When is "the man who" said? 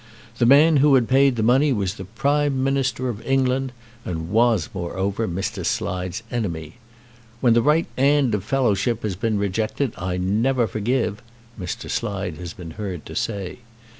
0.39-0.95